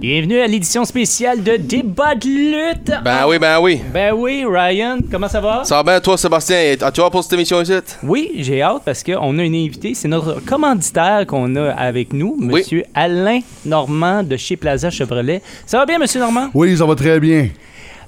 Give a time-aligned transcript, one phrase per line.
[0.00, 2.92] Bienvenue à l'édition spéciale de Débat de lutte.
[3.04, 3.80] Ben oui, ben oui.
[3.92, 5.62] Ben oui, Ryan, comment ça va?
[5.64, 6.56] Ça va bien, toi, Sébastien?
[6.80, 7.74] As-tu hâte pour cette émission ici?
[8.02, 9.92] Oui, j'ai hâte parce qu'on a une invitée.
[9.94, 12.46] C'est notre commanditaire qu'on a avec nous, Oui.
[12.46, 15.42] Monsieur Alain Normand de chez Plaza Chevrolet.
[15.66, 16.48] Ça va bien, Monsieur Normand?
[16.54, 17.48] Oui, ça va très bien.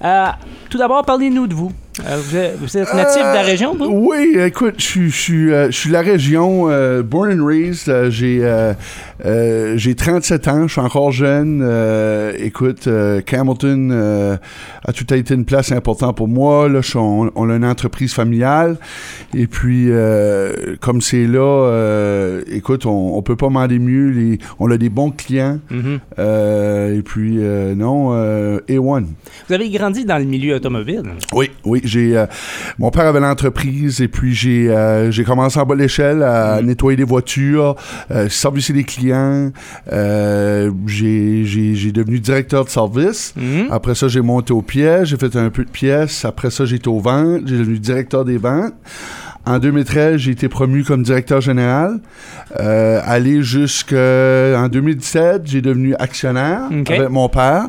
[0.02, 0.26] Euh,
[0.70, 1.70] tout d'abord, parlez-nous de vous.
[2.00, 3.84] Euh, vous, êtes, vous êtes natif de la région, vous?
[3.84, 7.88] Oui, écoute, je suis- euh, de la région, euh, born and raised.
[7.88, 8.40] euh, j'ai
[9.24, 11.60] euh, j'ai 37 ans, je suis encore jeune.
[11.62, 13.20] euh, écoute, euh,
[13.64, 14.36] euh,
[14.84, 16.68] a tout été une place importante pour moi.
[16.68, 18.76] Là, je on, on a une entreprise familiale.
[19.34, 19.88] Et puis,
[20.80, 24.10] comme c'est là, écoute, on, on peut pas demander mieux.
[24.10, 25.58] Les, on a des bons clients.
[25.70, 26.00] Mhm.
[26.18, 27.38] et puis,
[27.76, 29.04] non, euh, A1.
[29.48, 31.02] Vous avez grandi dans le milieu automobile.
[31.32, 31.80] Oui, oui.
[31.84, 32.22] J'ai
[32.78, 34.72] mon père avait l'entreprise et puis j'ai
[35.10, 37.76] j'ai commencé en bas de l'échelle à nettoyer des voitures,
[38.28, 39.11] servicer des clients.
[39.92, 43.34] Euh, j'ai devenu directeur de service.
[43.36, 43.68] Mhm.
[43.70, 46.24] Après ça, j'ai monté aux pièces, j'ai fait un peu de pièces.
[46.24, 48.74] Après ça, j'ai été aux ventes, j'ai devenu directeur des ventes.
[49.44, 51.98] En 2013, j'ai été promu comme directeur général.
[52.60, 57.66] Euh, aller jusqu'en 2017, j'ai devenu actionnaire avec mon père.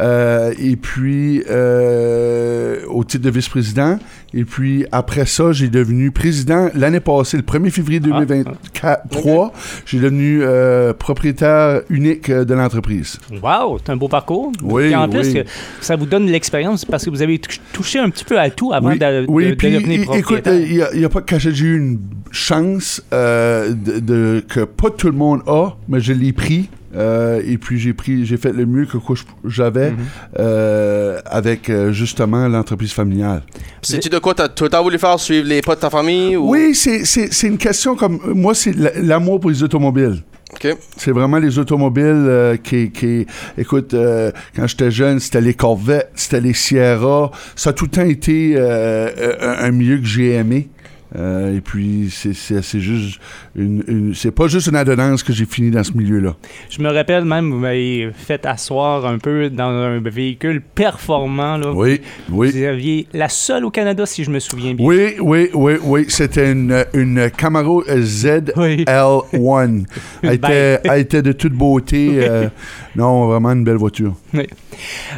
[0.00, 3.98] Euh, et puis, euh, au titre de vice-président.
[4.34, 8.08] Et puis, après ça, j'ai devenu président l'année passée, le 1er février Ah.
[8.08, 9.52] 2023.
[9.86, 13.18] J'ai devenu euh, propriétaire unique de l'entreprise.
[13.42, 14.52] Wow, c'est un beau parcours.
[14.62, 15.42] Oui, Puis en plus, oui.
[15.80, 18.72] ça vous donne l'expérience parce que vous avez tou- touché un petit peu à tout
[18.72, 20.86] avant oui, de, de- oui, de puis, devenir é- écoute, propriétaire.
[20.94, 21.38] il n'y a, pas.
[21.38, 22.00] J'ai eu une
[22.30, 26.68] chance euh, de, de- que pas tout le monde a, mais je l'ai pris.
[26.94, 28.96] Euh, et puis j'ai pris, j'ai fait le mieux que
[29.44, 29.96] j'avais Mhm.
[30.38, 33.42] euh, avec euh, justement l'entreprise familiale.
[33.82, 35.18] Sais-tu de quoi t'as tout le temps voulu faire?
[35.20, 36.36] Suivre les pas de ta famille?
[36.36, 36.50] Ou...
[36.52, 38.18] Oui, c'est- c'est c'est une question comme.
[38.34, 40.22] Moi, c'est la- l'amour pour les automobiles.
[40.54, 40.74] OK.
[40.96, 43.26] C'est vraiment les automobiles euh, qui, qui.
[43.58, 47.30] Écoute, euh, quand j'étais jeune, c'était les Corvettes, c'était les Sierra.
[47.56, 50.68] Ça a tout le temps été euh, un, un milieu que j'ai aimé.
[51.16, 53.18] Euh, et puis, c'est- juste
[53.56, 56.36] une, une- C'est pas juste une adonnance que j'ai fini dans ce milieu-là.
[56.68, 61.56] Je me rappelle même, vous m'avez fait asseoir un peu dans un véhicule performant.
[61.56, 61.72] Là.
[61.72, 62.00] Oui,
[62.30, 62.50] oui.
[62.50, 64.86] Vous aviez la seule au Canada, si je me souviens bien.
[64.86, 66.04] Oui, oui, oui, oui.
[66.08, 68.84] C'était une, une Camaro Oui.
[68.84, 69.84] ZL1.
[70.22, 72.10] Elle était, elle était de toute beauté.
[72.28, 72.48] euh,
[72.96, 74.14] non, vraiment une belle voiture.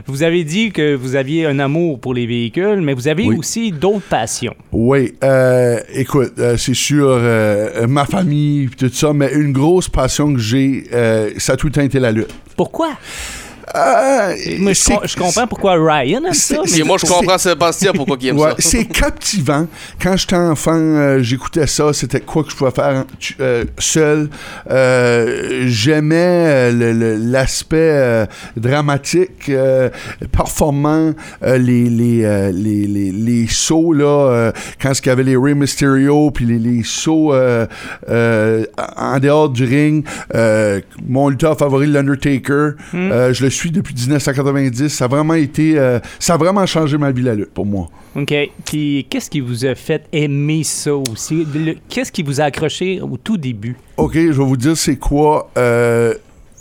[0.06, 3.36] Vous avez dit que vous aviez un amour pour les véhicules, mais vous avez Oui.
[3.36, 4.54] aussi d'autres passions.
[4.72, 10.32] Oui, euh, écoute, euh, c'est sûr, euh, ma famille, tout ça, mais une grosse passion
[10.32, 10.84] que j'ai,
[11.38, 12.34] ça a tout le temps été la lutte.
[12.56, 12.90] Pourquoi?
[13.76, 16.56] Euh, je, com- je comprends pourquoi Ryan aime ça.
[16.76, 18.56] Et moi, je comprends Sébastien pourquoi il aime Ouais, ça.
[18.58, 19.66] c'est captivant.
[20.00, 21.92] Quand j'étais enfant, euh, j'écoutais ça.
[21.92, 24.28] C'était quoi que je pouvais faire tu- euh, seul.
[24.70, 28.26] Euh, J'aimais euh, l'aspect euh,
[28.56, 29.90] dramatique, euh,
[30.32, 31.12] performant,
[31.42, 35.36] euh, les, les, euh, les, les, les sauts, là, euh, quand il y avait les
[35.36, 37.66] Rey Mysterio, puis les, les sauts euh,
[38.08, 38.64] euh,
[38.96, 40.04] en dehors du ring.
[40.34, 44.88] Euh, mon lutteur favori, l'Undertaker, euh, je le suis depuis 1990.
[44.88, 45.78] Ça a vraiment été...
[45.78, 47.88] euh, ça a vraiment changé ma vie, la lutte, pour moi.
[48.16, 48.34] OK.
[48.64, 51.46] Puis, qu'est-ce qui vous a fait aimer ça aussi?
[51.88, 53.76] Qu'est-ce qui vous a accroché au tout début?
[53.96, 55.50] OK, je vais vous dire c'est quoi.
[55.56, 56.14] Euh,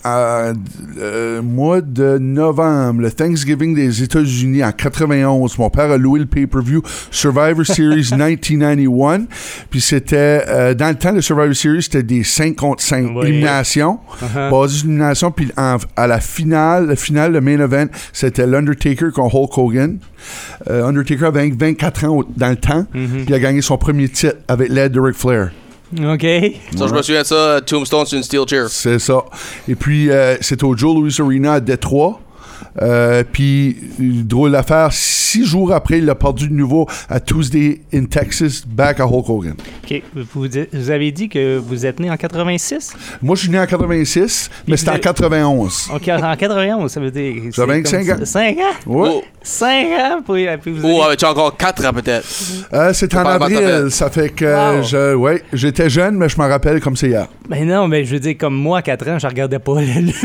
[0.07, 0.53] à,
[0.99, 6.25] euh, mois de novembre, le Thanksgiving des États-Unis en 91, mon père a loué le
[6.25, 6.81] pay-per-view
[7.11, 9.25] Survivor Series 1991.
[9.69, 13.27] Puis c'était, euh, dans le temps, le Survivor Series, c'était des 5 contre 5 Oui.
[13.27, 14.49] éliminations, Uh-huh.
[14.51, 15.31] basées sur élimination.
[15.31, 19.97] Puis à la finale, le finale, le main event, c'était l'Undertaker contre Hulk Hogan.
[20.69, 23.07] Euh, Undertaker avait 24 ans dans le temps, Mhm.
[23.09, 25.51] puis il a gagné son premier titre avec l'aide de Ric Flair.
[25.93, 26.21] OK.
[26.75, 28.67] Ça, je me souviens de ça, Tombstone sur une steel chair.
[28.69, 29.23] C'est ça.
[29.67, 32.19] Et puis, euh, c'est au Joe Louis Arena à Détroit.
[32.81, 38.05] Euh, puis, drôle d'affaire, six jours après, il a perdu de nouveau à Tuesday in
[38.05, 39.55] Texas, back à Hulk Hogan.
[39.83, 40.03] OK.
[40.33, 42.93] Vous, avez dit que vous êtes né en 86?
[43.21, 45.89] Moi, je suis né en 86, mais c'était en avez- 91.
[45.93, 47.33] OK, en 91, ça veut dire...
[47.45, 48.25] c'est J'avais 25 comme ans.
[48.25, 48.61] 5 ans?
[48.85, 49.09] Ouais.
[49.11, 50.21] Oh, 5 ans?
[50.27, 52.25] Puis, puis vous oh avez- avais-tu encore 4 ans peut-être?
[52.73, 54.45] Euh, c'était en avril, ça fait que
[54.77, 54.83] Wow.
[54.83, 57.27] je, ouais, j'étais jeune, mais je me rappelle comme c'est hier.
[57.49, 59.99] Ben non, mais je veux dire, comme moi, à 4 ans, je regardais pas la
[60.01, 60.15] lutte.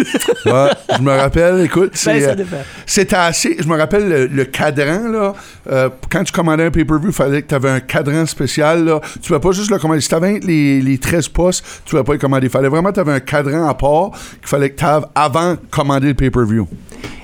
[0.46, 2.44] Ouais, je me rappelle, écoute, Euh.
[2.86, 3.56] C'était assez.
[3.58, 5.32] Je me rappelle le, le cadran, là.
[5.70, 9.00] euh, quand tu commandais un pay-per-view, il fallait que tu avais un cadran spécial, là.
[9.14, 10.00] Tu ne pouvais pas juste le commander.
[10.00, 12.46] Si tu avais les, les 13 postes, tu ne pouvais pas le commander.
[12.46, 14.10] Il fallait vraiment que tu avais un cadran à part
[14.40, 16.68] qu'il fallait que tu aies avant de commander le pay-per-view.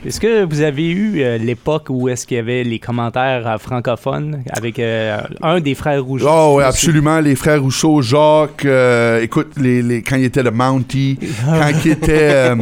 [0.07, 3.59] Est-ce que vous avez eu euh, l'époque où est-ce qu'il y avait les commentaires euh,
[3.59, 6.27] francophones avec euh, un des frères Rougeau?
[6.31, 6.69] Oh, oui, aussi?
[6.69, 7.19] absolument.
[7.21, 11.91] Les frères Rousseau, Jacques, euh, écoute, les, les- quand il était le Mountie, quand il
[11.91, 12.55] était euh,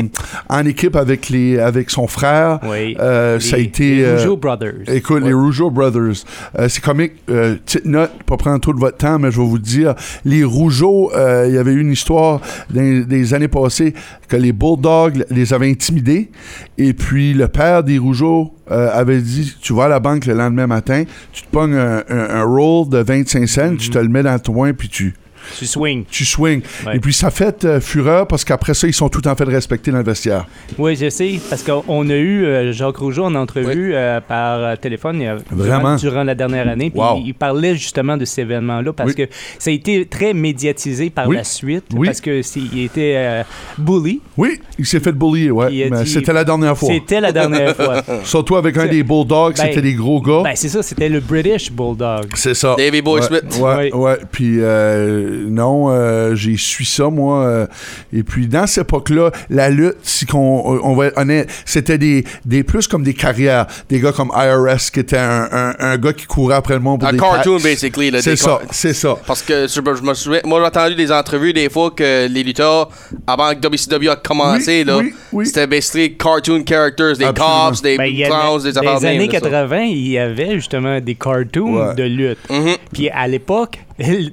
[0.49, 2.97] en équipe avec, les, avec son frère, Oui.
[3.01, 3.97] euh, ça a Les- été.
[3.97, 4.75] les euh, Rougeau Brothers.
[4.89, 6.25] Écoute, les Rougeau Brothers,
[6.59, 7.13] euh, c'est comique.
[7.27, 9.95] Petite note, pas prendre trop de votre temps, mais je vais vous dire,
[10.25, 13.95] les Rougeau, euh, il y avait eu une histoire des, des années passées
[14.29, 16.31] que les Bulldogs les avaient intimidés,
[16.79, 20.35] et puis le père des Rougeau euh, avait dit, tu vas à la banque le
[20.35, 24.09] lendemain matin, tu te pognes un, un- un roll de 25 cents, tu te le
[24.09, 25.15] mets dans ton coin, puis tu,
[25.59, 26.05] Tu swing.
[26.11, 26.63] tu swings.
[26.87, 26.97] Ouais.
[26.97, 29.51] Et puis ça fait euh, fureur parce qu'après ça, ils sont tout en fait de
[29.51, 30.47] respecter dans le vestiaire.
[30.79, 35.21] Oui, je sais, parce qu'on a eu euh, Jacques Rougeau en entrevue euh, par téléphone
[35.23, 35.97] euh, Vraiment?
[35.97, 36.91] durant, durant la dernière année.
[36.91, 37.21] Puis Wow.
[37.25, 39.15] il parlait justement de cet événement-là parce Oui.
[39.15, 41.37] que ça a été très médiatisé par Oui.
[41.37, 42.07] la suite Oui.
[42.09, 43.43] parce que c'est- il était euh,
[43.79, 44.21] bully.
[44.37, 45.89] Oui, il s'est fait bullier, ouais.
[45.91, 46.89] Mais dit- C'était la dernière fois.
[46.89, 48.03] C'était la dernière fois.
[48.25, 50.43] Surtout avec un des Bulldogs, Ben, c'était des gros gars.
[50.45, 52.27] Ben, c'est ça, c'était le British Bulldog.
[52.35, 52.75] C'est ça.
[52.79, 53.59] Davy Boy ouais, Smith.
[53.61, 54.01] Ouais, Oui.
[54.01, 54.19] ouais.
[54.33, 57.45] Puis euh, non, euh, j'ai su ça, moi.
[57.45, 57.67] euh,
[58.13, 62.25] et puis dans cette époque-là, la lutte, si qu'on on va être honnête, c'était des,
[62.45, 63.67] des plus comme des carrières.
[63.89, 67.01] Des gars comme IRS, qui était un, un, un gars qui courait après le monde
[67.01, 67.65] pour Un des cartoon, taxes.
[67.65, 68.11] basically.
[68.11, 69.17] là, C'est des ça, c'est ça.
[69.27, 72.43] Parce que je, je me souviens, moi j'ai entendu des entrevues des fois que les
[72.43, 72.89] lutteurs,
[73.27, 75.47] avant que WCW a commencé, Oui, là, oui, oui.
[75.47, 77.67] c'était basically cartoon characters, des Absolument.
[77.69, 79.51] cops, des Ben, clowns, des dans affaires les de même, années là, ça.
[79.51, 81.95] 80, il y avait justement des cartoons Ouais.
[81.95, 82.39] de lutte.
[82.51, 82.77] Mhm.
[82.93, 83.79] Puis à l'époque,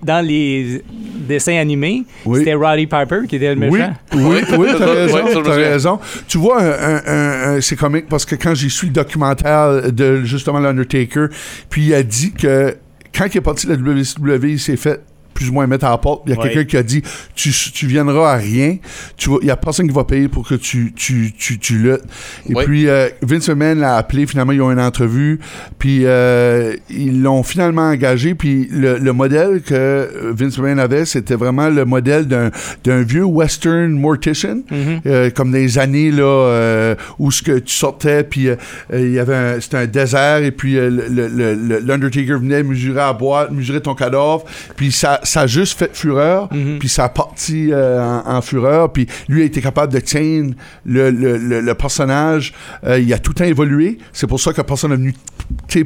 [0.04, 0.81] dans les
[1.27, 2.39] dessins animés, Oui.
[2.39, 3.94] c'était Roddy Piper qui était le Oui, méchant.
[4.13, 6.00] oui, oui, t'as Ouais, raison, t'as raison.
[6.27, 9.92] Tu vois, un- un- un- un- c'est comique parce que quand j'ai su le documentaire
[9.92, 11.27] de justement l'Undertaker,
[11.69, 12.75] puis il a dit que
[13.15, 15.00] quand il est parti de la WCW, il s'est fait
[15.34, 16.24] plus ou moins mettre à la porte.
[16.26, 16.50] Il y a Ouais.
[16.50, 17.02] quelqu'un qui a dit
[17.36, 18.78] tu, tu viendras à rien.
[19.18, 21.78] Tu vas- Il y a personne qui va payer pour que tu, tu, tu, tu
[21.78, 22.02] luttes.
[22.50, 24.26] Et puis euh, Vince McMahon l'a appelé.
[24.26, 25.40] Finalement, ils ont une entrevue.
[25.80, 28.36] Puis euh, ils l'ont finalement engagé.
[28.36, 32.52] Puis le, le modèle que Vince McMahon avait, c'était vraiment le modèle d'un
[32.84, 34.62] d'un vieux western mortician.
[34.72, 35.02] Mhm.
[35.06, 38.48] Euh, comme des années là où ce que tu sortais puis
[38.94, 43.96] il y avait c'était un désert et puis l'Undertaker venait mesurer à boîte mesurer ton
[43.96, 44.44] cadavre
[44.76, 46.80] puis ça, ça a juste fait fureur Mhm.
[46.80, 50.54] puis ça a parti euh, en, en fureur puis lui a été capable de tenir
[50.86, 52.54] le, le, le- le personnage.
[52.86, 53.98] Euh, il a tout le temps évolué.
[54.12, 55.16] C'est pour ça que personne n'est venu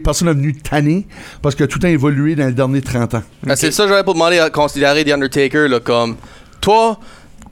[0.04, 1.08] personne n'est venu tanner
[1.42, 3.24] parce que tout a évolué dans les derniers 30 ans.
[3.44, 6.16] Ben, C'est ça que j'avais pour demander à considérer The Undertaker, là, comme
[6.62, 7.00] toi,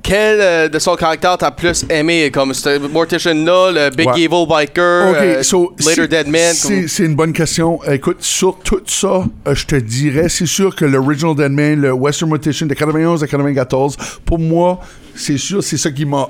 [0.05, 4.21] quel euh, de son caractère t'as plus aimé, comme ce Mortician là, le Big Ouais.
[4.21, 6.53] Evil Biker, euh, so, Later Dead Man.
[6.53, 7.79] C'est comme- une bonne question.
[7.91, 11.91] Écoute, sur tout ça, euh, je te dirais, c'est sûr que l'Original Dead Man, le
[11.91, 14.79] Western Mortician de 91 à 94, pour moi,
[15.15, 16.29] c'est sûr, c'est ça qui m'a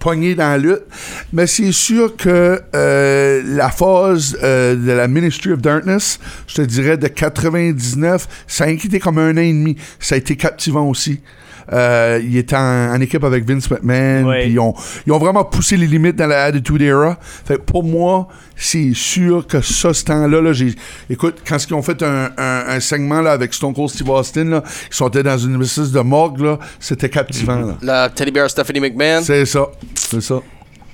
[0.00, 0.82] pogné dans la lutte.
[1.32, 6.18] Mais c'est sûr que euh, la phase euh, de la Ministry of Darkness,
[6.48, 9.76] je te dirais de 99, ça a inquiété comme un an et demi.
[10.00, 11.20] Ça a été captivant aussi.
[11.72, 14.42] Euh, il était en, en équipe avec Vince McMahon, Ouais.
[14.44, 14.74] puis ils ont,
[15.06, 17.16] ils ont vraiment poussé les limites dans la Attitude Era.
[17.44, 20.74] Fait que pour moi, c'est sûr que ça, ce temps-là, là, j'ai,
[21.10, 24.44] écoute, quand ils ont fait un, un, un segment là, avec Stone Cold Steve Austin,
[24.44, 27.60] là, ils sont dans une espèce de morgue, là, c'était captivant.
[27.60, 27.76] là.
[27.82, 29.20] La Teddy Bear Stephanie McMahon.
[29.22, 30.40] C'est ça, c'est ça.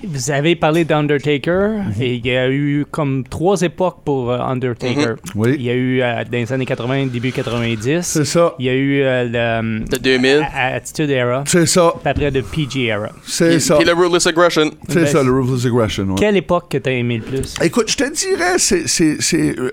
[0.06, 1.70] Vous avez parlé d'Undertaker
[2.00, 5.14] et il y a eu comme trois époques pour euh, Undertaker.
[5.34, 5.56] Oui.
[5.58, 8.00] Il y a eu euh, dans les années 80, début 90.
[8.02, 10.46] C'est ça, Il y a eu euh, le De 2000.
[10.54, 13.08] A- Attitude Era, c'est ça, puis après le PG Era.
[13.26, 13.76] c'est ça.
[13.76, 14.70] puis le Ruthless Aggression.
[14.88, 16.04] C'est Ben, ça, le Ruthless Aggression.
[16.08, 16.14] ouais.
[16.18, 17.55] Quelle époque que t'as aimé le plus?
[17.62, 19.72] Écoute, je te dirais, c'est, c'est, c'est euh,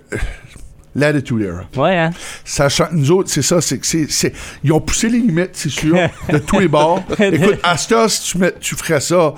[0.95, 1.63] l'Attitude Era.
[1.81, 2.09] Ouais, hein?
[2.43, 5.51] Sachant que nous autres, c'est ça, c'est que c'est, c'est- Ils ont poussé les limites,
[5.53, 5.95] c'est sûr,
[6.31, 7.03] de tous les bords.
[7.19, 9.33] Écoute, à ce temps, si tu, mets- tu ferais ça,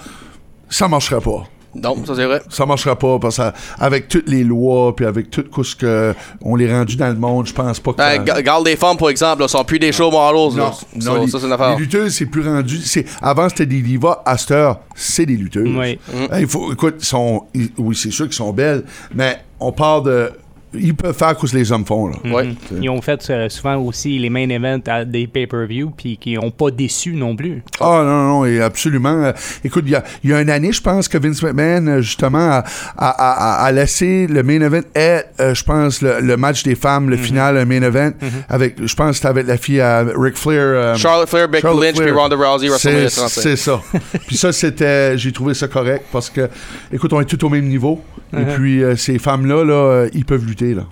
[0.74, 1.44] ça marcherait pas.
[1.76, 2.40] Non, ça c'est vrai.
[2.50, 6.14] Ça marcherait pas parce qu'avec toutes les lois puis avec tout ce que
[6.44, 7.98] on les rendu dans le monde, je pense pas que.
[7.98, 10.56] Ben, ga- Garde des femmes, par exemple, là, sont plus des show models.
[10.56, 10.66] là.
[10.66, 11.72] non, Ça, non, les, ça, c'est une affaire.
[11.72, 12.78] les lutteuses, c'est plus rendu.
[12.78, 14.22] C'est, avant, c'était des divas.
[14.24, 15.68] À cette heure, c'est des lutteuses.
[15.76, 15.98] Oui.
[16.16, 18.84] Hein, Il faut, écoute, ils sont, ils- oui, c'est sûr qu'ils sont belles,
[19.16, 20.32] mais on parle de.
[20.76, 22.08] Ils peuvent faire ce que les hommes font.
[22.08, 22.16] Là.
[22.26, 22.46] Ouais.
[22.72, 22.82] Mhm.
[22.84, 26.52] Ils ont fait euh, souvent aussi les main events à des pay-per-view, puis qui n'ont
[26.52, 27.64] pas déçu non plus.
[27.80, 29.24] Ah non, non, non, et absolument.
[29.26, 29.32] Euh,
[29.64, 32.02] écoute, il y a, il y a une année, je pense que Vince McMahon, euh,
[32.02, 32.64] justement, a,
[32.98, 36.76] a, a- a laissé le main event et, euh, je pense, le, le match des
[36.76, 38.12] femmes, le final, le main event,
[38.50, 40.60] avec, je pense que c'était avec la fille à Ric Flair.
[40.60, 42.12] euh, Charlotte Flair, Becky Charlotte Lynch, puis.
[42.12, 43.42] Ronda Rousey, WrestleMania C'est 35.
[43.42, 43.82] c'est ça.
[44.28, 46.50] puis ça, c'était, j'ai trouvé ça correct parce que,
[46.92, 48.02] écoute, on est tous au même niveau.
[48.34, 48.56] Et Uh-huh.
[48.56, 50.84] puis, euh, ces femmes-là, là, euh, ils peuvent lutter, là.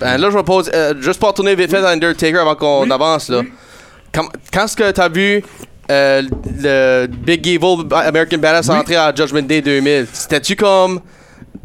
[0.00, 2.82] Ben, là, je me pose, euh, juste pour retourner vite fait à Undertaker avant qu'on
[2.84, 3.40] Oui, avance, là.
[3.40, 3.52] oui.
[4.12, 5.42] Quand, quand est-ce que t'as vu
[5.90, 6.22] euh,
[6.60, 8.74] le Big Evil American Badass Oui.
[8.76, 10.06] entré à Judgment Day 2000.
[10.12, 11.00] C'était-tu comme.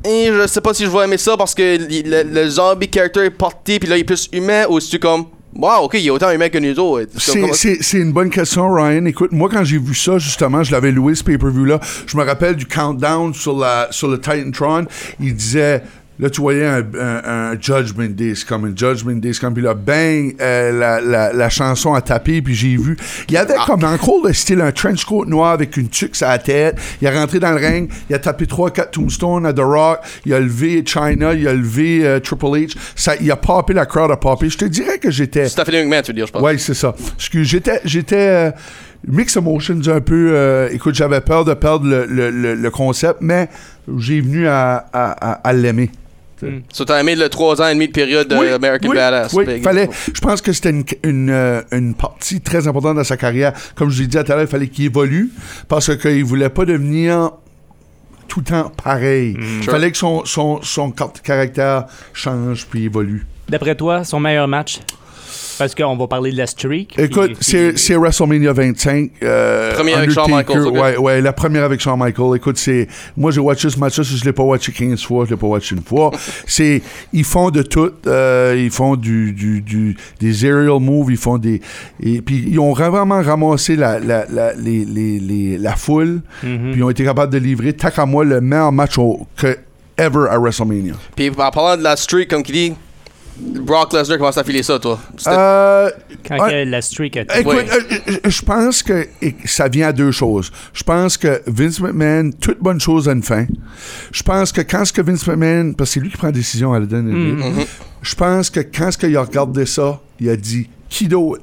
[0.05, 3.25] Eh, je sais pas si je vais aimer ça parce que le, le zombie character
[3.25, 5.25] est porté puis là il est plus humain ou c'est-tu comme.
[5.57, 7.11] Wow, ok, il est autant humain que nous autres.
[7.17, 9.05] C'est une bonne question, Ryan.
[9.05, 11.79] Écoute, moi, quand j'ai vu ça, justement, je l'avais loué, ce pay-per-view-là.
[12.05, 14.85] Je me rappelle du countdown sur, la, sur le Titantron.
[15.19, 15.81] Il disait.
[16.19, 19.75] Là, tu voyais un, un- un Judgment Day, comme un Judgment Day, comme, puis là,
[19.75, 22.97] bang, euh, la, la, la chanson a tapé, puis j'ai vu.
[23.29, 26.19] Il y avait comme, en gros, le style, un trench coat noir avec une tuque
[26.23, 26.75] à la tête.
[27.01, 30.33] Il est rentré dans le ring, il a tapé 3-4 tombstones à The Rock, il
[30.33, 32.75] a levé China, il a levé euh, Triple H.
[32.95, 34.49] Ça, il a popé, la crowd a popé.
[34.49, 35.47] Je te dirais que j'étais.
[35.47, 36.41] Stephanie McMahon, tu veux dire, je pense.
[36.41, 36.95] Ouais, c'est ça.
[37.15, 38.51] Excuse, j'étais, j'étais euh,
[39.07, 40.31] mix emotions un peu.
[40.33, 43.49] euh, écoute, j'avais peur de perdre le, le- le- le concept, mais
[43.99, 45.91] j'ai venu à, à- à- à l'aimer.
[46.71, 49.33] So, t'as aimé le 3 ans et demi de période de Oui, American oui, Badass.
[49.33, 49.89] Oui, Big- fallait.
[50.13, 53.53] Je pense que c'était une, une, euh, une partie très importante de sa carrière.
[53.75, 55.31] Comme je l'ai dit tout à l'heure, il fallait qu'il évolue
[55.67, 57.31] parce qu'il voulait pas devenir
[58.27, 59.35] tout le temps pareil.
[59.39, 59.71] Il Sure.
[59.71, 63.25] fallait que son, son, son car- caractère change puis évolue.
[63.49, 64.79] D'après toi, son meilleur match?
[65.57, 66.97] Parce qu'on va parler de la streak.
[66.99, 69.11] Écoute, puis- c'est WrestleMania 25.
[69.23, 70.73] euh, Première avec Shawn Michaels, ok.
[70.73, 72.35] Ouais, ouais, la première avec Shawn Michaels.
[72.35, 72.87] Écoute, c'est.
[73.15, 75.75] Moi, j'ai watché ce match-là, je l'ai pas watché 15 fois, je l'ai pas watché
[75.75, 76.11] une fois.
[76.47, 76.81] c'est.
[77.13, 77.91] Ils font de tout.
[78.07, 81.61] euh, ils font du, du, du- des aerial moves, ils font des.
[82.01, 86.71] Et puis, ils ont vraiment ramassé la, la, la, les, les, les- la foule, Mhm.
[86.71, 89.57] puis ils ont été capables de livrer, tant qu'à moi, le meilleur match au- que
[89.97, 90.93] ever à WrestleMania.
[91.15, 92.73] Puis en parlant de la streak, comme qui dit,
[93.39, 94.99] Brock Lesnar commence à filer ça, toi?
[95.27, 95.89] Euh,
[96.27, 97.65] Quand la streak a Écoute, Ouais.
[97.71, 99.07] euh, je- je pense que
[99.45, 100.51] ça vient à deux choses.
[100.73, 103.45] Je pense que Vince McMahon, toute bonne chose a une fin.
[104.11, 106.33] Je pense que quand ce que Vince McMahon, parce que c'est lui qui prend la
[106.33, 107.65] décision à la dernière minute, Mhm.
[108.01, 111.41] je pense que quand ce qu'il a regardé ça, il a dit qui do it,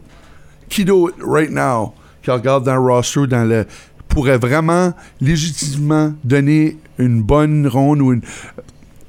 [0.69, 3.67] qui do it right now, qu'il regarde dans le roster, dans le
[4.09, 8.23] pourrait vraiment légitimement donner une bonne ronde ou une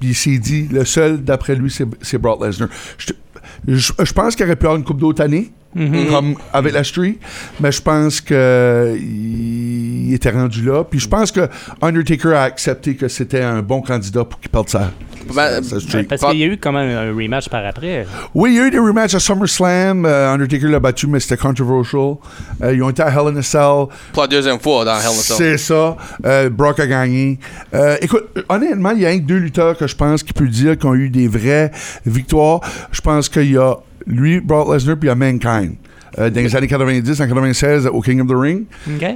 [0.10, 2.70] il s'est dit, le seul d'après lui, c'est Brock Lesnar.
[2.98, 6.08] Je- je pense qu'il aurait pu avoir une coupe d'autres années, Mhm.
[6.10, 7.18] comme avec la street,
[7.60, 10.84] mais je pense que il était rendu là.
[10.84, 11.50] Puis je pense que
[11.82, 14.92] Undertaker a accepté que c'était un bon candidat pour qu'il perde sa,
[15.34, 16.08] Ben, sa streak.
[16.08, 18.06] Parce qu'il y a eu quand même un rematch par après.
[18.34, 20.06] Oui, il y a eu des rematchs à SummerSlam.
[20.06, 22.16] euh, Undertaker l'a battu, mais c'était controversial.
[22.64, 23.86] Euh, ils ont été à Hell in a Cell.
[24.14, 25.36] Pour la deuxième fois dans Hell in a Cell.
[25.38, 25.98] C'est ça.
[26.26, 27.40] Euh, Brock a gagné.
[27.74, 30.48] Euh, écoute, honnêtement, il y a un que deux lutteurs que je pense qui peut
[30.48, 31.72] dire qu'ils ont eu des vraies
[32.06, 32.62] victoires.
[32.92, 33.76] Je pense qu'il y a
[34.08, 35.76] lui, Brock Lesnar, puis il y a Mankind.
[36.18, 38.64] Euh, dans les années 90, en 96, au King of the Ring.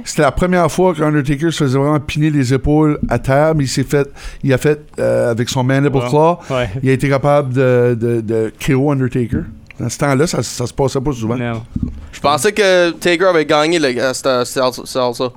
[0.04, 3.68] C'était la première fois qu'Undertaker se faisait vraiment piner les épaules à terre, mais il
[3.68, 4.06] s'est fait,
[4.42, 6.68] il a fait euh, avec son mandible claw, Ouais.
[6.82, 9.44] il a été capable de, de, de KO Undertaker.
[9.80, 11.36] Dans ce temps-là, ça, ça se passait pas souvent.
[11.36, 11.62] Non.
[12.12, 14.70] Je pensais que Taker avait gagné le, à cette- ça.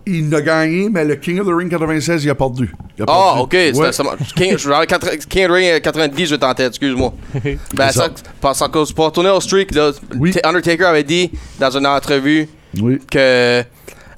[0.05, 2.75] Il a gagné, mais le King of the Ring 96, il a perdu.
[2.97, 3.71] Il a Ah, perdu.
[3.73, 3.79] ok.
[3.79, 3.91] Ouais.
[4.35, 7.13] King, je quatre- King Ring 90, je en tête, excuse-moi.
[7.73, 8.09] ben, ça,
[8.41, 10.31] parce que pour retourner au streak, là, Oui.
[10.31, 12.49] T- Undertaker avait dit dans une entrevue
[12.81, 12.99] Oui.
[13.09, 13.63] que.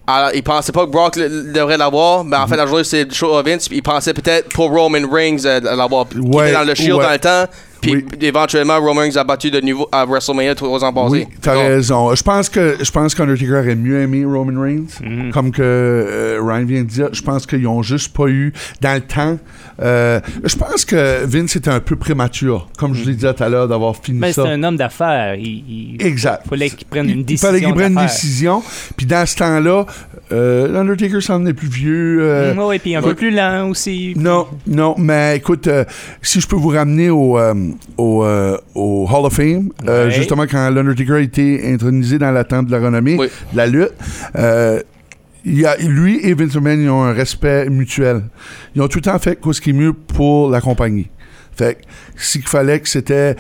[0.07, 2.83] Alors, il pensait pas que Brock le- le devrait l'avoir, mais en fait, la journée,
[2.83, 3.67] c'est le show of Vince.
[3.71, 6.05] Il pensait peut-être pour Roman Reigns euh, l'avoir.
[6.15, 7.03] Ouais, était dans le Shield ouais.
[7.03, 7.45] dans le temps.
[7.91, 8.05] Puis Oui.
[8.21, 11.09] éventuellement, Roman Reigns a battu de nouveau à WrestleMania trois ans passés.
[11.11, 12.13] Oui, t'as raison.
[12.15, 15.31] Je pense que je pense qu'Undertaker aurait mieux aimé Roman Reigns, Mhm.
[15.31, 17.09] comme que euh, Ryan vient de dire.
[17.11, 19.37] Je pense qu'ils ont juste pas eu dans le temps.
[19.81, 23.49] euh, je pense que Vince était un peu prématuré, comme je l'ai dit tout à
[23.49, 24.47] l'heure, d'avoir fini Mais c'est ça.
[24.47, 25.35] un homme d'affaires.
[25.35, 26.43] Il, il Exact.
[26.49, 27.47] fallait qu'il prenne une Il décision.
[27.49, 28.63] fallait qu'il prenne une décision.
[28.95, 29.85] Puis dans ce temps-là,
[30.31, 32.19] euh, l'Undertaker s'en venait plus vieux.
[32.21, 33.09] euh, Mm, ouais, puis un ouais.
[33.09, 34.13] peu plus lent aussi.
[34.15, 35.83] Non, non, mais écoute, euh,
[36.21, 37.53] si je peux vous ramener au, euh,
[37.97, 40.11] au, euh, au Hall of Fame, euh, Ouais.
[40.11, 43.27] justement quand l'Undertaker a été intronisé dans la temple de la renommée, Oui.
[43.51, 43.93] de la lutte,
[44.37, 44.81] euh,
[45.45, 48.23] il y a, lui et Vince McMahon, ils ont un respect mutuel.
[48.75, 51.07] Ils ont tout le temps fait ce qui est mieux pour la compagnie.
[51.55, 51.81] Fait que,
[52.17, 53.35] s'il fallait que c'était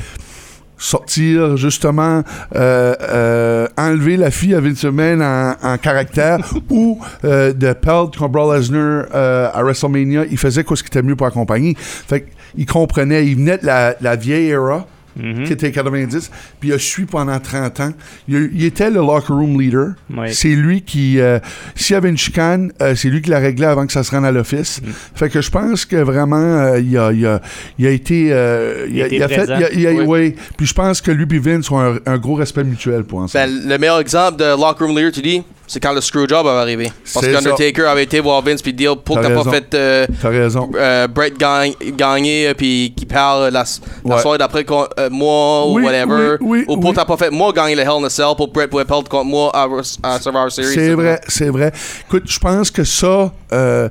[0.77, 2.21] sortir justement
[2.55, 6.39] euh, euh, enlever la fille à Vince McMahon en, en caractère
[6.69, 11.01] ou euh, de perdre contre Brock Lesnar à WrestleMania il faisait quoi ce qui était
[11.01, 15.45] mieux pour la compagnie fait qu'il comprenait il venait de la, la vieille era Mhm.
[15.45, 17.93] qui était 90 puis il a suivi pendant 30 ans
[18.27, 19.93] il, il était le locker room leader
[20.33, 21.39] c'est lui qui euh,
[21.73, 24.11] s'il y avait une chicane euh, c'est lui qui la réglait avant que ça se
[24.11, 24.91] rende à l'office Mhm.
[25.15, 27.41] fait que je pense que vraiment euh, il, a, il, a,
[27.79, 29.55] il a été euh, il, Il a, il fait présent.
[29.57, 30.05] il a- il a- Oui.
[30.05, 30.35] ouais.
[30.57, 33.45] Puis je pense que lui et Vince ont un, un gros respect mutuel pour ensemble.
[33.45, 36.59] Ben, le meilleur exemple de locker room leader, tu dis, c'est quand le screwjob avait
[36.59, 36.91] arrivé.
[37.13, 40.05] Parce C'est qu'Undertaker avait été voir Vince puis dire pour que T'as pas fait euh,
[40.21, 40.69] T'as raison.
[40.75, 43.63] euh, Brett gagne- gagner euh, puis qui parle la,
[44.05, 44.21] la Ouais.
[44.21, 46.37] soirée d'après contre euh, moi Oui, ou whatever.
[46.41, 48.49] oui, oui, ou pour t'as pas fait moi gagner le Hell in a Cell pour
[48.49, 49.67] Brett pouvait perdre contre moi à,
[50.03, 50.73] à Survivor Series.
[50.73, 51.71] C'est vrai, c'est vrai.
[52.07, 53.89] Écoute, je pense que ça, euh,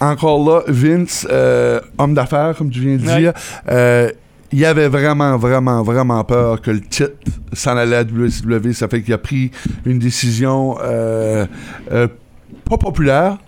[0.00, 3.32] encore là, Vince, euh, homme d'affaires, comme tu viens de dire,
[4.54, 7.10] il avait vraiment, vraiment, vraiment peur que le titre
[7.52, 8.72] s'en allait à WCW.
[8.72, 9.50] Ça fait qu'il a pris
[9.84, 11.44] une décision euh,
[11.90, 12.06] euh,
[12.64, 13.38] pas populaire,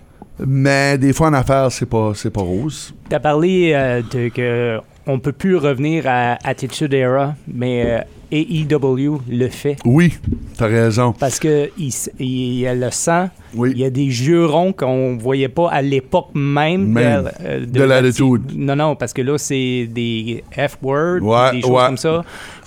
[0.45, 2.93] mais des fois en affaires, c'est pas, c'est pas rose.
[3.07, 9.47] T'as parlé euh, de que on peut plus revenir à Attitude Era, mais AEW le
[9.49, 9.77] fait.
[9.85, 10.13] Oui,
[10.57, 11.13] t'as raison.
[11.17, 13.71] Parce que il, y a le sang, Oui.
[13.73, 17.83] il y a des jurons qu'on voyait pas à l'époque même, Même de, euh, de
[17.83, 18.51] l'attitude.
[18.55, 21.85] Non, non, parce que là, c'est des F-words, Ouais, des choses ouais.
[21.87, 22.23] comme ça.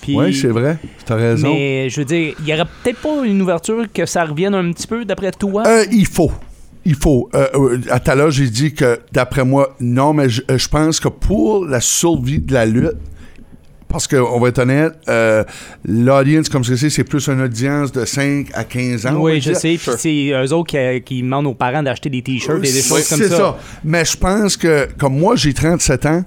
[0.07, 0.77] Oui, c'est vrai.
[1.05, 1.53] T'as raison.
[1.53, 4.71] Mais je veux dire, il y aurait peut-être pas une ouverture que ça revienne un
[4.71, 5.63] petit peu d'après toi?
[5.67, 6.31] Euh, il faut.
[6.83, 7.29] Il faut.
[7.35, 10.67] Euh, euh, à tout à l'heure, j'ai dit que, d'après moi, non, mais je, je
[10.67, 12.93] pense que pour la survie de la lutte,
[13.91, 15.43] parce qu'on va être honnête, euh,
[15.85, 19.15] l'audience, comme je sais, c'est plus une audience de 5 à 15 ans.
[19.19, 19.77] oui, je sais.
[19.77, 22.87] Puis c'est eux autres qui, qui demandent aux parents d'acheter des t-shirts et des C'est
[22.89, 23.37] choses comme c'est ça.
[23.37, 23.57] ça.
[23.83, 26.23] Mais je pense que, comme moi, j'ai 37 ans,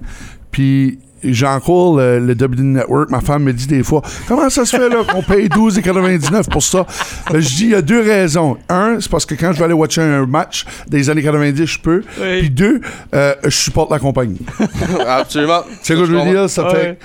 [0.51, 3.09] puis j'ai encore le, le WWE Network.
[3.09, 6.61] Ma femme me dit des fois, comment ça se fait là qu'on paye 12,99 pour
[6.61, 6.85] ça?
[7.31, 8.57] Ben, je dis, il y a deux raisons.
[8.69, 11.79] Un, c'est parce que quand je vais aller watcher un match des années 90, je
[11.79, 12.03] peux.
[12.21, 12.39] Oui.
[12.41, 12.79] Puis deux,
[13.15, 14.39] euh, je supporte la compagnie.
[15.07, 15.61] Absolument.
[15.81, 16.47] C'est ce que je veux dire?
[16.49, 16.99] Ça fait...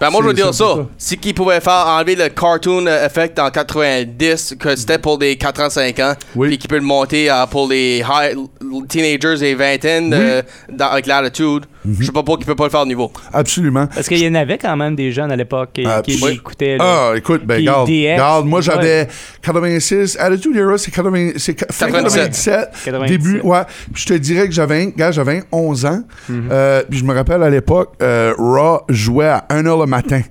[0.00, 0.64] Ben, moi, je veux dire ça.
[0.64, 0.86] ça.
[0.98, 5.36] Si qui pouvait faire enlever le cartoon euh, effect en 90, que c'était pour des
[5.36, 6.48] 85 ans, Oui.
[6.48, 8.36] puis qui peut le monter à pour les high,
[8.88, 10.42] teenagers et vingtaines euh,
[10.72, 11.96] dans- avec l'attitude, Mhm.
[12.00, 13.10] je sais pas pourquoi il peut pas le faire au niveau.
[13.32, 13.86] Absolument.
[13.86, 16.32] Parce qu'il y en avait quand même des jeunes à l'époque qui, qui oui.
[16.32, 16.76] l'écoutaient.
[16.76, 16.84] là.
[17.12, 19.08] Ah, écoute, ben, garde, garde, moi, j'avais ouais.
[19.42, 20.16] 86.
[20.20, 22.70] Attitude Era, c'est 80 c'est ca- fin 97.
[22.84, 23.08] 97.
[23.08, 23.60] Début, ouais.
[23.92, 26.02] Puis je te dirais que j'avais, gars, j'avais 11 ans.
[26.28, 26.48] Mhm.
[26.50, 30.22] Euh, puis je me rappelle à l'époque, euh, Raw jouait à 1h le matin.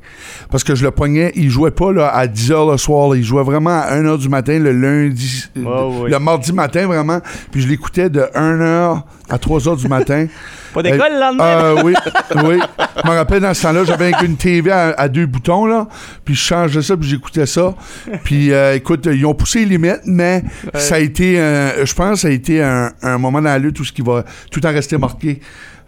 [0.49, 3.09] Parce que je le pognais, il jouait pas là, à 10h le soir.
[3.09, 3.15] là.
[3.17, 6.09] il jouait vraiment à 1h du matin le lundi, ouais.
[6.09, 7.19] le mardi matin vraiment.
[7.51, 10.27] Puis je l'écoutais de 1h à 3h du matin.
[10.73, 11.43] Pas d'école le lendemain?
[11.45, 11.93] Euh, oui,
[12.45, 12.59] oui.
[13.03, 15.87] Je me rappelle dans ce temps-là, j'avais une TV à, à deux boutons, là.
[16.25, 17.73] Puis je changeais ça, puis j'écoutais ça.
[18.23, 20.43] Puis euh, écoute, ils ont poussé les limites, mais
[20.75, 23.79] ça a été, euh, je pense, ça a été un, un moment dans la lutte
[23.79, 25.39] où ce qui va tout en rester marqué.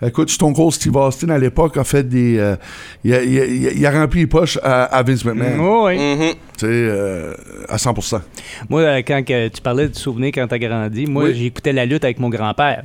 [0.03, 2.39] Écoute, Stone Cold Steve Austin, à l'époque, a fait des...
[2.39, 2.55] euh,
[3.03, 5.59] il, a, il a- il a- il a rempli les poches à, à Vince McMahon.
[5.63, 5.95] Oh, oui.
[5.99, 6.29] Mhm.
[6.57, 7.35] Tu sais, euh,
[7.69, 8.19] à 100%.
[8.67, 11.35] Moi, quand que tu parlais du souvenir quand t'as grandi, moi, Oui.
[11.35, 12.81] j'écoutais la lutte avec mon grand-père.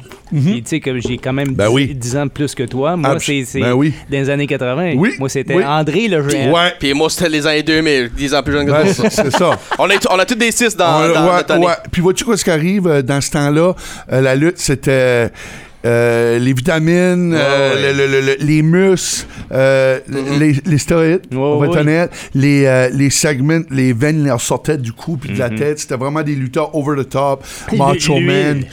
[0.53, 1.95] Puis, tu sais, que j'ai quand même 10, Ben oui.
[1.95, 2.97] 10 ans de plus que toi.
[2.97, 3.93] Moi, c'est ben oui.
[4.11, 4.95] dans les années 80.
[4.97, 5.65] Oui, Moi, c'était oui.
[5.65, 6.53] André le géant.
[6.53, 6.73] Ouais.
[6.79, 8.83] Puis moi, c'était les années 2000, 10 ans plus jeune que toi.
[8.87, 9.59] c'est c'est ça.
[9.79, 11.67] On, est, on a tous des 6 dans, On- dans ouais, notre année.
[11.67, 11.73] ouais.
[11.91, 13.75] Puis vois-tu quoi ce qui arrive euh, dans ce temps-là?
[14.13, 15.31] Euh, la lutte, c'était
[15.87, 20.39] euh, les vitamines, euh, Ouais, le- le- le- les muscles, euh, Mhm.
[20.41, 21.81] les, les stéroïdes, Ouais, on va être ouais.
[21.81, 22.11] honnête.
[22.35, 25.59] Les, euh, les segments, les veines leur sortaient du cou puis de la Mhm.
[25.59, 25.79] tête.
[25.79, 27.45] C'était vraiment des lutteurs over the top.
[27.77, 28.65] Macho Man.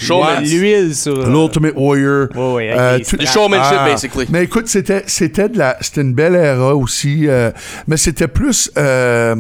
[0.44, 1.30] L'huile sur.
[1.30, 2.28] L'Ultimate Warrior.
[2.36, 3.32] Euh, straps.
[3.32, 4.26] showmanship, Ah, basically.
[4.30, 7.52] Mais écoute, c'était c'était de la c'était une belle era aussi, euh,
[7.88, 9.36] mais c'était plus euh,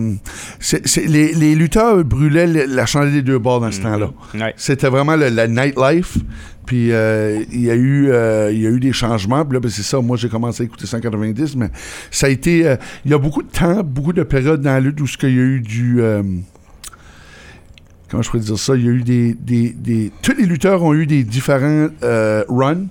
[1.07, 4.09] les, les lutteurs brûlaient le- la chandelle des deux bords dans ce temps-là.
[4.35, 4.53] Ouais.
[4.57, 6.17] C'était vraiment le, la nightlife.
[6.65, 9.43] Puis euh, il y a eu euh, il y a eu des changements.
[9.45, 9.99] Puis là, ben, c'est ça.
[9.99, 11.69] Moi, j'ai commencé à écouter 190, mais
[12.11, 12.67] ça a été.
[12.67, 15.17] euh, il y a beaucoup de temps, beaucoup de périodes dans la lutte où ce
[15.17, 16.23] qu'il y a eu du euh,
[18.09, 18.75] comment je pourrais dire ça?
[18.75, 22.43] Il y a eu des, des, des- tous les lutteurs ont eu des différents euh,
[22.47, 22.85] runs.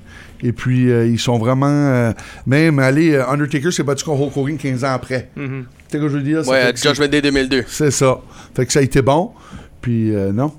[0.44, 1.66] Et puis, euh, ils sont vraiment...
[1.68, 2.12] euh,
[2.46, 5.28] même, allez, Undertaker s'est battu contre Hulk Hogan 15 ans après.
[5.36, 5.66] Mhm.
[5.88, 6.48] Tu sais ce que je veux dire?
[6.48, 7.64] Ouais, Judgment Day 2002.
[7.68, 8.18] C'est ça.
[8.52, 9.30] Fait que ça a été bon.
[9.80, 10.52] Puis, euh, non,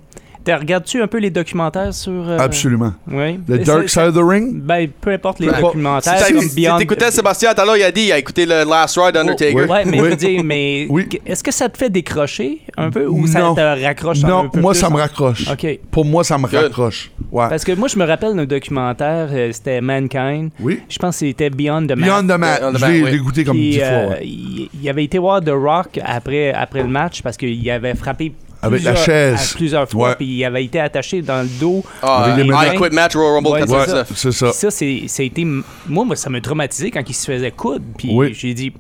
[0.43, 2.12] T'as- Regardes-tu un peu les documentaires sur.
[2.12, 2.93] euh, absolument.
[3.10, 3.38] Oui.
[3.47, 4.62] The C'est- Dark Side of the Ring?
[4.62, 6.19] Ben, peu importe les documentaires.
[6.25, 6.77] Si comme Beyond.
[6.77, 9.56] t'écoutais Sébastien tout à l'heure, il a dit il a écouté le Last Ride d'Undertaker.
[9.56, 9.63] Oui.
[9.63, 10.06] Ouais, mais Oui.
[10.06, 11.08] je veux dire, mais Oui.
[11.25, 13.56] est-ce que ça te fait décrocher un peu ou ça Non.
[13.56, 14.79] te raccroche un Non, peu moi, plus?
[14.82, 15.49] ça me raccroche.
[15.49, 15.79] OK.
[15.91, 16.53] Pour moi, ça me Good.
[16.63, 17.12] raccroche.
[17.32, 17.45] Ouais.
[17.49, 20.51] Parce que moi, je me rappelle d'un documentaire, euh, c'était Mankind.
[20.60, 20.79] Oui.
[20.89, 22.36] Je pense que c'était Beyond the Beyond Mat.
[22.36, 22.60] the Mat.
[22.60, 23.86] Beyond the Je Mat, l'ai écouté comme dix fois.
[23.88, 28.34] euh, il avait été voir The Rock après, après le match parce qu'il avait frappé
[28.63, 29.52] Avec la plusieurs- chaise.
[29.54, 30.15] à plusieurs fois, Ouais.
[30.15, 31.84] puis il avait été attaché dans le dos.
[32.02, 32.76] Ah, Avec les I.
[32.78, 34.10] Quit Match Royal Rumble Ouais, c'est 99.
[34.10, 34.52] Ouais, c'est ça.
[34.52, 35.45] Ça, c'est, ça a été.
[35.45, 37.84] Moi, moi, ça m'a traumatisé quand il se faisait coudre.
[37.97, 38.34] Puis Oui.
[38.34, 38.71] j'ai dit,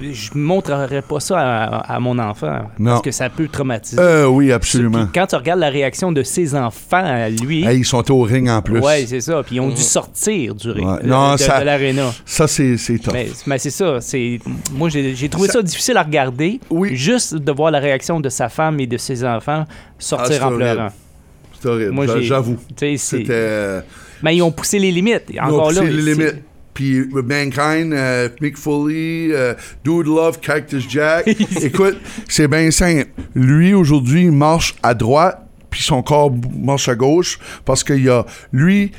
[0.00, 2.60] je montrerai pas ça à, à mon enfant.
[2.78, 2.90] Non.
[2.92, 4.00] Parce que ça peut traumatiser.
[4.00, 5.04] Euh, oui, absolument.
[5.04, 7.64] Puis quand tu regardes la réaction de ses enfants à lui.
[7.64, 8.80] Hey, ils sont au ring en plus.
[8.80, 9.42] Ouais, c'est ça.
[9.42, 11.02] Puis ils ont dû sortir du ring, Ouais.
[11.02, 12.12] de, Non, de- ça- de l'aréna.
[12.24, 13.12] Ça, c'est c'est tough.
[13.12, 14.00] Mais, mais c'est ça.
[14.00, 14.38] C'est
[14.72, 16.60] moi j'ai trouvé ça, Ça- difficile à regarder.
[16.70, 16.96] Oui.
[16.96, 19.64] Juste de voir la réaction de sa femme et de ses enfants
[19.98, 20.88] sortir Ah, en c'est pleurant.
[21.54, 22.56] C'était horrible, Moi, j'avoue.
[22.76, 23.26] C'est- C'était.
[23.30, 23.80] euh,
[24.22, 25.24] Mais ils ont poussé les limites.
[25.32, 26.42] Ils ont Encore poussé là, les c'est- limites.
[26.74, 31.26] Puis euh, Mankind, euh, Mick Foley, euh, Dude Love, Cactus Jack.
[31.62, 31.96] Écoute,
[32.28, 33.08] c'est bien simple.
[33.34, 38.08] Lui, aujourd'hui, il marche à droite, puis son corps marche à gauche, parce qu'il y
[38.10, 38.90] a, lui,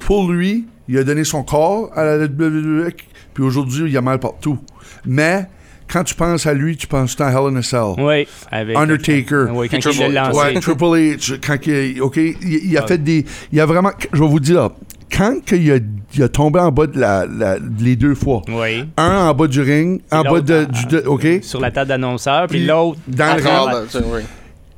[0.00, 2.90] pour lui, il a donné son corps à la WWE,
[3.32, 4.58] puis aujourd'hui, il a mal partout.
[5.06, 5.46] Mais,
[5.90, 7.94] quand tu penses à lui, tu penses tout le temps à Hell in a Cell.
[7.98, 9.46] Oui, avec Undertaker.
[9.52, 10.38] Oui, quand Triple- il l'a lancé.
[10.40, 12.86] Ouais, Triple H, quand il, OK, il, il a Ah.
[12.86, 13.24] fait des...
[13.52, 13.92] Il a vraiment...
[14.12, 14.70] Je vais vous dire,
[15.16, 15.78] quand il a,
[16.14, 18.84] il a tombé en bas de la, la- les deux fois, Oui.
[18.96, 20.86] un en bas du ring, en bas de, du...
[20.86, 21.26] de- OK?
[21.42, 22.98] Sur la table d'annonceur, puis Puis l'autre.
[23.08, 24.22] dans le oui.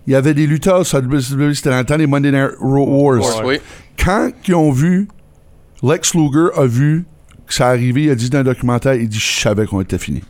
[0.07, 3.43] Il y avait des lutteurs sur WWE, c'était dans le temps des Monday Night Wars.
[3.45, 3.59] Oui.
[4.03, 5.09] Quand ils ont vu,
[5.83, 7.05] Lex Luger a vu
[7.47, 9.99] que ça arrivait, il a dit dans le documentaire, il dit «Je savais qu'on était
[9.99, 10.23] fini.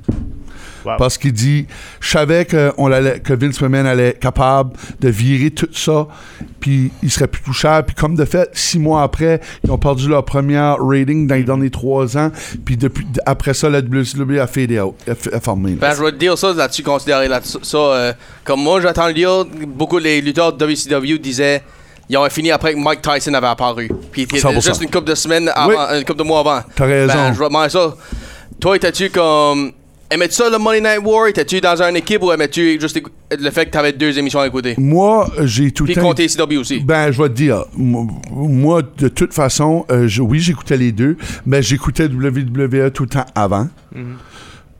[0.86, 0.96] Wow.
[0.98, 1.66] Parce qu'il dit,
[2.00, 4.70] je savais que, on allait, que Vince McMahon allait être capable
[5.00, 6.06] de virer tout ça,
[6.60, 7.86] puis il serait plus touchable.
[7.88, 11.42] Puis comme de fait, six mois après, ils ont perdu leur première rating dans les
[11.44, 12.30] derniers trois ans.
[12.64, 15.72] Puis depuis, après ça, la WCW a fadé out, a, f- a formé.
[15.72, 17.76] Ben, je vais te dire ça là-dessus, considérer là ça.
[17.78, 18.12] euh,
[18.44, 21.62] comme moi, j'attends le dire, beaucoup des lutteurs de WCW disaient
[22.08, 23.90] ils ont fini après que Mike Tyson avait apparu.
[24.12, 24.64] Puis c'était 100%.
[24.64, 25.98] juste une couple de semaines avant, Oui.
[25.98, 26.60] une couple de mois avant.
[26.76, 27.12] T'as raison.
[27.14, 27.94] Ben, je vais te demander ça.
[28.60, 29.72] Toi, étais-tu comme.
[30.10, 31.26] Aimais-tu ça le Monday Night War?
[31.26, 33.00] Étais-tu dans une équipe ou aimais-tu juste
[33.36, 34.74] le fait que t'avais deux émissions à écouter?
[34.78, 36.02] Moi, j'ai tout le Puis temps...
[36.08, 36.78] compter CW aussi.
[36.80, 40.92] Ben, je vais te dire, mo- moi, de toute façon, euh, je- oui, j'écoutais les
[40.92, 43.68] deux, mais j'écoutais WWE tout le temps avant.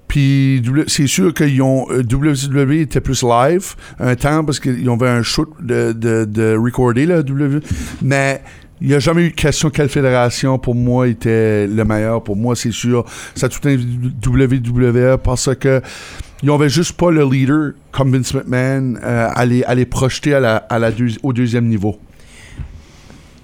[0.09, 4.89] Puis W- c'est sûr qu'ils ont euh, WWE était plus live un temps parce qu'ils
[4.89, 7.59] avaient un shoot de, de, de recorder là W.
[8.03, 8.41] Mais
[8.81, 12.23] il n'y a jamais eu de question quelle fédération pour moi était le meilleur.
[12.23, 15.81] Pour moi, c'est sûr, ça a tout un WWE parce que
[16.43, 20.39] ils n'avaient juste pas le leader comme Vince McMahon euh, à, les, projeter
[21.23, 21.99] au deuxième niveau.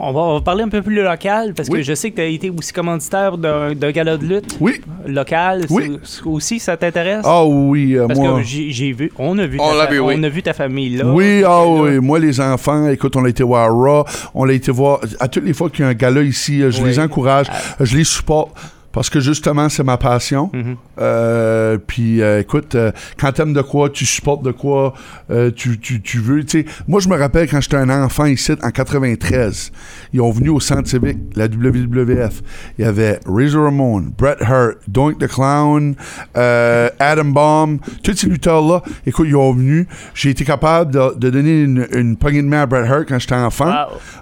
[0.04, 1.78] On va, on va parler un peu plus local, parce Oui.
[1.78, 4.80] que je sais que tu as été aussi commanditaire d'un gala de lutte Oui.
[5.06, 5.64] local.
[5.70, 5.96] Oui.
[6.24, 7.22] Aussi, ça t'intéresse?
[7.24, 8.38] Ah oui, euh, Parce moi.
[8.40, 10.14] que j'ai vu, on a vu, On ta, vu, oui.
[10.18, 11.06] on a vu ta famille là.
[11.06, 12.00] Oui, ah oui.
[12.00, 14.98] Moi, les enfants, écoute, on a été voir Raw, on a été voir.
[15.20, 17.46] À toutes les fois qu'il y a un gala ici, je les encourage,
[17.80, 18.50] euh, je les supporte.
[18.92, 20.50] Parce que justement, c'est ma passion.
[20.52, 20.76] Mhm.
[21.00, 24.92] Euh, puis euh, écoute, euh, quand t'aimes de quoi, tu supportes de quoi,
[25.30, 26.44] euh, tu, tu, tu veux.
[26.44, 29.72] Tu sais, moi, je me rappelle quand j'étais un enfant ici, en 93,
[30.12, 32.42] ils ont venu au centre civique, la WWF.
[32.78, 35.94] Il y avait Razor Ramon, Bret Hart, Doink the Clown,
[36.36, 38.82] euh, Adam Bomb, tous ces lutteurs-là.
[39.06, 39.88] Écoute, ils ont venu.
[40.14, 43.18] J'ai été capable de, de donner une, une poignée de main à Bret Hart quand
[43.18, 43.72] j'étais enfant.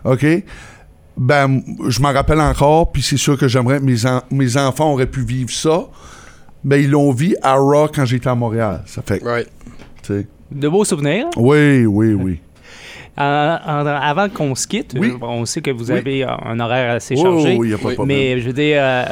[0.04, 0.12] Wow.
[0.12, 0.26] OK?
[1.22, 4.90] Ben, je m'en rappelle encore, puis c'est sûr que j'aimerais que mes, en- mes enfants
[4.92, 5.82] auraient pu vivre ça.
[6.64, 8.82] Mais ils l'ont vu à Raw quand j'étais à Montréal.
[8.86, 9.48] Ça fait, Right.
[10.50, 11.26] De beaux souvenirs?
[11.36, 12.40] Oui, oui, oui.
[13.18, 13.22] En-
[13.66, 15.10] en- avant qu'on se quitte, Oui.
[15.10, 17.56] euh, on sait que vous avez un un horaire assez Oh, chargé.
[17.58, 18.06] oui, il n'y a pas de.
[18.06, 19.04] Mais je veux dire, euh,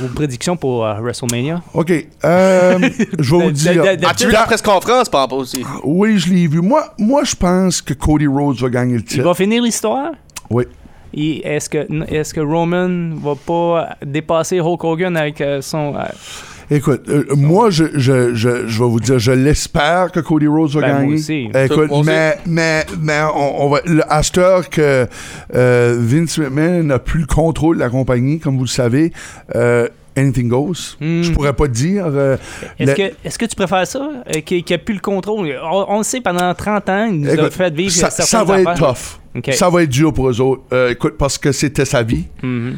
[0.00, 1.60] vos prédictions pour euh, WrestleMania?
[1.74, 1.90] OK.
[2.24, 2.78] euh,
[3.18, 3.82] je vais vous dire.
[4.08, 5.64] As-tu vu la presse conférence par rapport aussi?
[5.82, 6.60] Oui, je l'ai vu.
[6.60, 9.24] Moi, moi, je pense que Cody Rhodes va gagner le Il titre.
[9.24, 10.12] va finir l'histoire?
[10.48, 10.64] Oui.
[11.14, 11.78] Et Est-ce que,
[12.12, 15.94] est que Roman va pas dépasser Hulk Hogan avec euh, son.
[15.96, 16.02] euh,
[16.72, 20.70] Écoute, euh, moi, je, je, je, je vais vous dire, je l'espère que Cody Rhodes
[20.70, 21.14] va Ben, moi gagner.
[21.14, 21.48] aussi.
[21.52, 22.08] Écoute, Moi aussi.
[22.10, 23.80] mais, mais, mais on, on va.
[23.86, 25.08] le- À cette heure que
[25.56, 29.12] euh, Vince McMahon n'a plus le contrôle de la compagnie, comme vous le savez,
[29.56, 30.96] euh, anything goes.
[31.00, 31.22] Hmm.
[31.22, 32.04] Je pourrais pas dire.
[32.06, 32.36] euh,
[32.78, 35.54] Est-ce le- que, est que tu préfères ça, euh, qu'il n'y a plus le contrôle?
[35.62, 38.44] On, on le sait, pendant 30 ans, il nous a écoute, fait vivre ça, ça
[38.44, 39.52] va être tough.
[39.52, 40.62] Ça va être dur pour eux autres.
[40.72, 42.24] Euh, écoute, parce que c'était sa vie.
[42.42, 42.76] Mhm.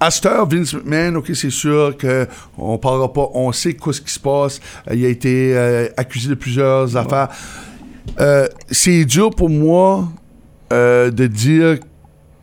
[0.00, 3.92] À cette heure, Vince McMahon, OK, c'est sûr que on parlera pas, on sait quoi
[3.92, 4.60] ce qui se passe.
[4.88, 5.56] Euh, il a été
[5.96, 7.28] accusé de plusieurs affaires.
[8.70, 10.08] C'est dur pour moi
[10.70, 11.78] de dire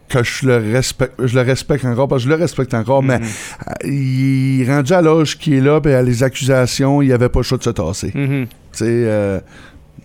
[0.09, 3.15] que je le respecte, je le respecte encore, parce que je le respecte encore, mais
[3.15, 7.13] euh, il est rendu à l'âge qui est là, puis à les accusations, il n'y
[7.13, 8.11] avait pas le choix de se tasser.
[8.13, 8.45] Mhm.
[8.47, 9.39] Tu sais, euh,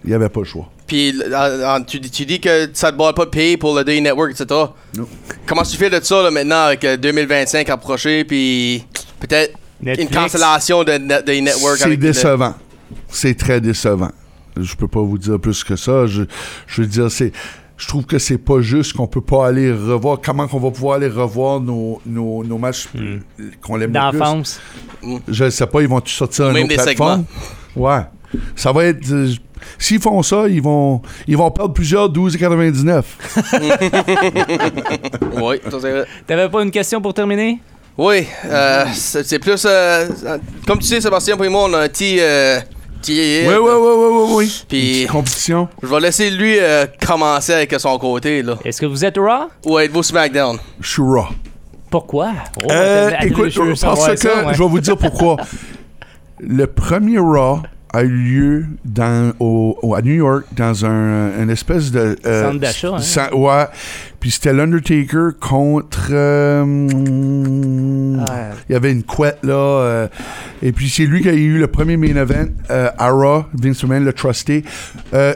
[0.04, 0.70] il n'y avait pas le choix.
[0.86, 3.84] Puis euh, euh, tu, dis- tu dis que ça te va pas payer pour le
[3.84, 4.46] Day Network, etc.
[4.96, 5.06] Non.
[5.46, 8.84] Comment tu fais de ça là, maintenant avec euh, 2025 approché, puis
[9.20, 12.54] peut-être une cancellation de Day Network C'est avec le- décevant.
[13.08, 14.10] C'est très décevant.
[14.60, 16.06] Je peux pas vous dire plus que ça.
[16.06, 16.22] Je,
[16.66, 17.30] je veux dire, c'est.
[17.80, 20.18] Je trouve que c'est pas juste qu'on peut pas aller revoir.
[20.22, 23.18] Comment qu'on va pouvoir aller revoir nos, nos, nos matchs euh,
[23.62, 24.18] qu'on aime le plus?
[24.18, 24.60] D'enfance.
[25.26, 27.24] Je sais pas, ils vont sortir un Même autre des plateforme?
[27.74, 28.00] Ouais.
[28.54, 29.10] Ça va être.
[29.10, 29.32] euh,
[29.78, 33.02] S'ils font ça, ils vont, ils vont perdre plusieurs 12,99.
[35.32, 35.60] Oui.
[36.26, 37.60] T'avais pas une question pour terminer?
[37.98, 39.64] Oui, euh, c'est plus.
[39.66, 42.18] euh, euh, comme tu sais, Sébastien, pour moi, on a un petit.
[43.08, 43.48] Euh.
[43.48, 44.46] Ouais, ouais, ouais, ouais, ouais, ouais.
[44.68, 45.68] Puis- compétition.
[45.82, 48.56] Je vais laisser lui euh, commencer avec son côté, là.
[48.64, 49.48] Est-ce que vous êtes Raw?
[49.66, 50.58] Ou êtes-vous SmackDown?
[50.80, 51.26] Je suis raw.
[51.90, 52.32] Pourquoi?
[52.62, 54.54] Oh, Euh, écoute, savoir parce que ça, ouais.
[54.54, 55.36] je vais vous dire pourquoi.
[56.38, 57.60] Le premier Raw
[57.92, 62.44] a eu lieu dans, au, au- à New York dans un une espèce de euh,
[62.44, 63.36] Centre d'achat, hein?
[63.36, 63.66] ouais.
[64.20, 66.08] Puis c'était l'Undertaker contre.
[66.12, 66.86] euh,
[68.28, 69.54] Ah, il y avait une couette là.
[69.54, 70.08] euh,
[70.62, 73.44] et puis c'est lui qui a eu le premier main event euh, à Raw.
[73.54, 74.64] Vince McMahon l'a trusté.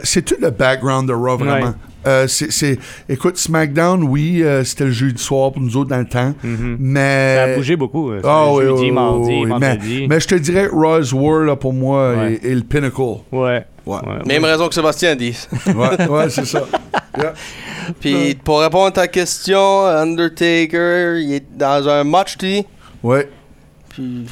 [0.03, 1.67] C'est tout le background de Raw vraiment.
[1.67, 1.73] Ouais.
[2.07, 2.77] Euh, c'est, c'est-
[3.09, 6.77] écoute, SmackDown, oui, euh, c'était le jeudi soir pour nous autres dans le temps, mhm.
[6.79, 8.11] mais Ça a bougé beaucoup.
[8.11, 9.49] euh, ah oui, jeudi, oui, mardi, oui, oui.
[9.49, 10.01] vendredi.
[10.01, 12.39] Mais, mais je te dirais Raw's War, là, pour moi, Ouais.
[12.43, 13.01] est, est le pinnacle.
[13.31, 13.65] Ouais.
[13.85, 14.25] Ouais, ouais.
[14.25, 15.37] Même raison que Sébastien dit.
[15.67, 16.63] ouais, ouais, c'est ça.
[17.17, 17.33] Yeah.
[18.01, 22.65] Puis pour répondre à ta question, Undertaker, il est dans un match, tu dis.
[23.01, 23.29] Ouais.
[23.89, 24.25] Puis.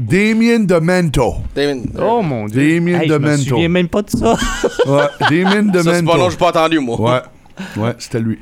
[0.00, 1.34] Damien Demento.
[1.54, 1.82] Damien.
[2.00, 2.74] Oh mon dieu.
[2.80, 3.42] Damien Hey, je me Demento.
[3.44, 4.36] souviens même pas de ça.
[4.86, 6.16] Ouais, Damien Ça, c'est pas Demento.
[6.18, 7.00] non, j'ai pas entendu, moi.
[7.00, 7.20] Ouais,
[7.82, 8.38] ouais, c'était lui.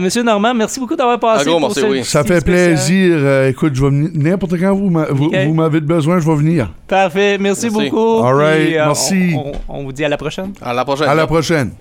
[0.00, 1.42] Monsieur Normand, merci beaucoup d'avoir passé.
[1.42, 2.04] Un gros pour merci, ce oui.
[2.04, 2.68] Ça fait spécial.
[2.74, 3.16] plaisir.
[3.18, 6.72] Euh, écoute, je vais venir n'importe quand vous, vous, vous m'avez besoin, je vais venir.
[6.88, 7.36] Parfait.
[7.38, 7.90] Merci, Merci.
[7.90, 8.24] beaucoup.
[8.24, 9.34] All right, euh, merci.
[9.36, 10.52] on- on- on vous dit à la prochaine.
[10.62, 11.06] À la prochaine.
[11.06, 11.72] À la prochaine.